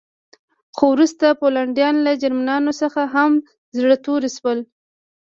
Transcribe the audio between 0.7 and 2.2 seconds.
خو وروسته پولنډیان له